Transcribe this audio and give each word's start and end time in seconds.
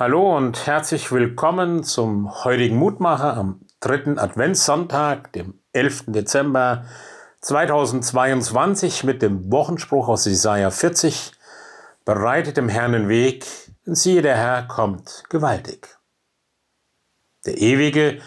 Hallo 0.00 0.34
und 0.34 0.66
herzlich 0.66 1.12
willkommen 1.12 1.84
zum 1.84 2.42
heutigen 2.44 2.76
Mutmacher 2.76 3.36
am 3.36 3.60
dritten 3.80 4.18
Adventssonntag, 4.18 5.30
dem 5.34 5.60
11. 5.74 6.04
Dezember 6.06 6.86
2022 7.42 9.04
mit 9.04 9.20
dem 9.20 9.52
Wochenspruch 9.52 10.08
aus 10.08 10.24
Jesaja 10.24 10.70
40. 10.70 11.32
Bereitet 12.06 12.56
dem 12.56 12.70
Herrn 12.70 12.92
den 12.92 13.08
Weg, 13.10 13.44
denn 13.84 13.94
siehe, 13.94 14.22
der 14.22 14.38
Herr 14.38 14.62
kommt 14.62 15.24
gewaltig. 15.28 15.98
Der 17.44 17.58
Ewige 17.58 18.22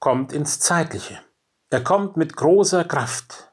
kommt 0.00 0.30
ins 0.30 0.60
Zeitliche. 0.60 1.20
Er 1.70 1.82
kommt 1.82 2.18
mit 2.18 2.36
großer 2.36 2.84
Kraft. 2.84 3.50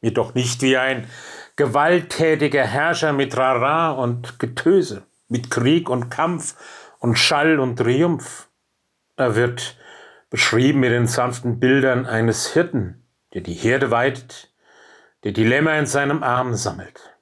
Jedoch 0.00 0.34
nicht 0.34 0.60
wie 0.62 0.76
ein 0.76 1.06
gewalttätiger 1.54 2.64
Herrscher 2.64 3.12
mit 3.12 3.36
Rara 3.36 3.92
und 3.92 4.40
Getöse, 4.40 5.04
mit 5.30 5.50
Krieg 5.50 5.88
und 5.88 6.10
Kampf 6.10 6.54
und 6.98 7.16
Schall 7.16 7.58
und 7.58 7.76
Triumph. 7.76 8.48
Er 9.16 9.34
wird 9.36 9.78
beschrieben 10.28 10.80
mit 10.80 10.92
den 10.92 11.06
sanften 11.06 11.58
Bildern 11.58 12.04
eines 12.04 12.52
Hirten, 12.52 13.02
der 13.32 13.40
die 13.40 13.54
Herde 13.54 13.90
weidet, 13.90 14.52
der 15.24 15.32
die 15.32 15.44
Lämmer 15.44 15.78
in 15.78 15.86
seinem 15.86 16.22
Arm 16.22 16.54
sammelt. 16.54 17.16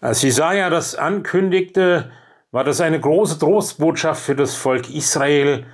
Als 0.00 0.22
Jesaja 0.22 0.70
das 0.70 0.94
ankündigte, 0.94 2.10
war 2.52 2.64
das 2.64 2.80
eine 2.80 2.98
große 2.98 3.38
Trostbotschaft 3.38 4.22
für 4.22 4.36
das 4.36 4.54
Volk 4.54 4.88
Israel, 4.88 5.66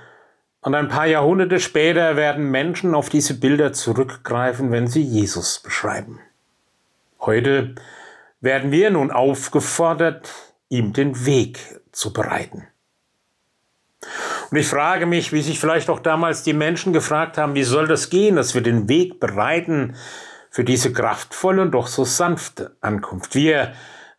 und 0.66 0.74
ein 0.74 0.88
paar 0.88 1.06
Jahrhunderte 1.06 1.60
später 1.60 2.16
werden 2.16 2.50
Menschen 2.50 2.96
auf 2.96 3.08
diese 3.08 3.38
Bilder 3.38 3.72
zurückgreifen, 3.72 4.72
wenn 4.72 4.88
sie 4.88 5.00
Jesus 5.00 5.60
beschreiben. 5.60 6.18
Heute 7.20 7.76
werden 8.40 8.72
wir 8.72 8.90
nun 8.90 9.12
aufgefordert, 9.12 10.28
ihm 10.68 10.92
den 10.92 11.26
Weg 11.26 11.80
zu 11.92 12.12
bereiten. 12.12 12.66
Und 14.50 14.58
ich 14.58 14.66
frage 14.66 15.06
mich, 15.06 15.32
wie 15.32 15.42
sich 15.42 15.58
vielleicht 15.58 15.90
auch 15.90 15.98
damals 15.98 16.42
die 16.42 16.52
Menschen 16.52 16.92
gefragt 16.92 17.38
haben, 17.38 17.54
wie 17.54 17.64
soll 17.64 17.88
das 17.88 18.10
gehen, 18.10 18.36
dass 18.36 18.54
wir 18.54 18.62
den 18.62 18.88
Weg 18.88 19.18
bereiten 19.18 19.96
für 20.50 20.64
diese 20.64 20.92
kraftvolle 20.92 21.62
und 21.62 21.72
doch 21.72 21.86
so 21.86 22.04
sanfte 22.04 22.76
Ankunft. 22.80 23.34
Wir 23.34 23.72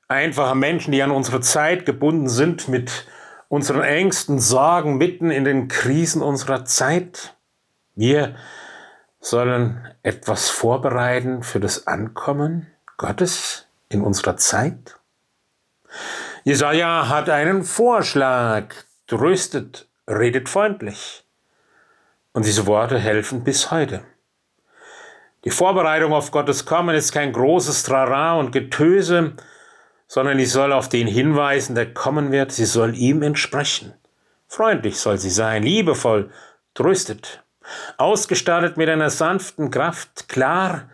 einfache 0.07 0.55
Menschen, 0.55 0.91
die 0.91 1.01
an 1.01 1.11
unsere 1.11 1.41
Zeit 1.41 1.85
gebunden 1.85 2.29
sind 2.29 2.67
mit 2.67 3.07
unseren 3.47 3.81
Ängsten, 3.81 4.39
Sorgen 4.39 4.97
mitten 4.97 5.31
in 5.31 5.45
den 5.45 5.67
Krisen 5.67 6.21
unserer 6.21 6.65
Zeit. 6.65 7.35
Wir 7.95 8.35
sollen 9.19 9.87
etwas 10.03 10.49
vorbereiten 10.49 11.43
für 11.43 11.59
das 11.59 11.87
Ankommen 11.87 12.67
Gottes 12.97 13.67
in 13.89 14.01
unserer 14.01 14.37
Zeit. 14.37 14.97
Jesaja 16.47 17.09
hat 17.09 17.29
einen 17.29 17.65
Vorschlag, 17.65 18.73
tröstet, 19.05 19.89
redet 20.09 20.47
freundlich. 20.47 21.25
Und 22.31 22.45
diese 22.45 22.65
Worte 22.65 22.97
helfen 22.97 23.43
bis 23.43 23.69
heute. 23.69 24.05
Die 25.43 25.49
Vorbereitung 25.49 26.13
auf 26.13 26.31
Gottes 26.31 26.65
Kommen 26.65 26.95
ist 26.95 27.11
kein 27.11 27.33
großes 27.33 27.83
Trara 27.83 28.39
und 28.39 28.53
Getöse, 28.53 29.33
sondern 30.07 30.39
ich 30.39 30.49
soll 30.49 30.71
auf 30.71 30.87
den 30.87 31.05
hinweisen, 31.05 31.75
der 31.75 31.93
kommen 31.93 32.31
wird, 32.31 32.53
sie 32.53 32.63
soll 32.63 32.95
ihm 32.95 33.23
entsprechen. 33.23 33.93
Freundlich 34.47 34.97
soll 35.01 35.17
sie 35.17 35.31
sein, 35.31 35.63
liebevoll, 35.63 36.31
tröstet, 36.75 37.43
ausgestattet 37.97 38.77
mit 38.77 38.87
einer 38.87 39.09
sanften 39.09 39.69
Kraft, 39.69 40.29
klar, 40.29 40.89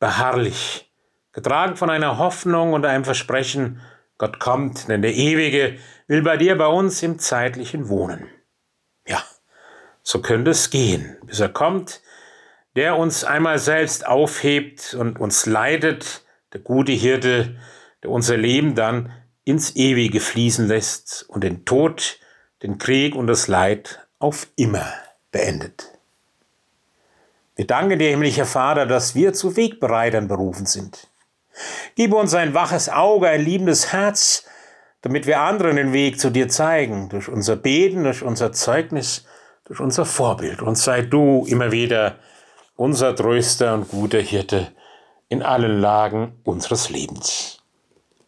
beharrlich, 0.00 0.90
getragen 1.30 1.76
von 1.76 1.90
einer 1.90 2.18
Hoffnung 2.18 2.72
und 2.72 2.84
einem 2.84 3.04
Versprechen, 3.04 3.80
Gott 4.18 4.38
kommt, 4.38 4.88
denn 4.88 5.02
der 5.02 5.14
Ewige 5.14 5.78
will 6.06 6.22
bei 6.22 6.36
dir, 6.36 6.56
bei 6.56 6.66
uns 6.66 7.02
im 7.02 7.18
Zeitlichen 7.18 7.88
wohnen. 7.88 8.26
Ja, 9.06 9.22
so 10.02 10.22
könnte 10.22 10.52
es 10.52 10.70
gehen, 10.70 11.16
bis 11.26 11.40
er 11.40 11.48
kommt, 11.48 12.00
der 12.76 12.96
uns 12.96 13.24
einmal 13.24 13.58
selbst 13.58 14.06
aufhebt 14.06 14.94
und 14.94 15.18
uns 15.18 15.46
leidet, 15.46 16.24
der 16.52 16.60
gute 16.60 16.92
Hirte, 16.92 17.56
der 18.02 18.10
unser 18.10 18.36
Leben 18.36 18.74
dann 18.74 19.12
ins 19.44 19.76
Ewige 19.76 20.20
fließen 20.20 20.66
lässt 20.66 21.24
und 21.28 21.44
den 21.44 21.64
Tod, 21.64 22.18
den 22.62 22.78
Krieg 22.78 23.14
und 23.14 23.26
das 23.26 23.48
Leid 23.48 24.06
auf 24.18 24.48
immer 24.56 24.92
beendet. 25.30 25.92
Wir 27.54 27.66
danken 27.66 27.98
dir, 27.98 28.10
himmlischer 28.10 28.44
Vater, 28.44 28.86
dass 28.86 29.14
wir 29.14 29.32
zu 29.32 29.56
Wegbereitern 29.56 30.28
berufen 30.28 30.66
sind. 30.66 31.08
Gib 31.94 32.12
uns 32.12 32.34
ein 32.34 32.54
waches 32.54 32.88
Auge, 32.88 33.28
ein 33.28 33.42
liebendes 33.44 33.92
Herz, 33.92 34.44
damit 35.02 35.26
wir 35.26 35.40
anderen 35.40 35.76
den 35.76 35.92
Weg 35.92 36.20
zu 36.20 36.30
dir 36.30 36.48
zeigen, 36.48 37.08
durch 37.08 37.28
unser 37.28 37.56
Beten, 37.56 38.04
durch 38.04 38.22
unser 38.22 38.52
Zeugnis, 38.52 39.24
durch 39.64 39.80
unser 39.80 40.04
Vorbild. 40.04 40.62
Und 40.62 40.76
sei 40.76 41.02
du 41.02 41.46
immer 41.48 41.72
wieder 41.72 42.16
unser 42.76 43.14
tröster 43.14 43.74
und 43.74 43.88
guter 43.88 44.20
Hirte 44.20 44.72
in 45.28 45.42
allen 45.42 45.80
Lagen 45.80 46.38
unseres 46.44 46.90
Lebens. 46.90 47.58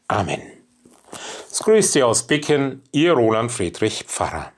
Amen. 0.09 0.43
Es 1.51 1.63
grüßt 1.63 1.93
Sie 1.93 2.03
aus 2.03 2.27
Bicken, 2.27 2.83
Ihr 2.93 3.13
Roland 3.13 3.53
Friedrich 3.53 4.05
Pfarrer. 4.05 4.53